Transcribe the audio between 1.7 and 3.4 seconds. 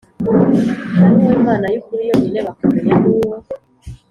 y ukuri yonyine bakamenya n uwo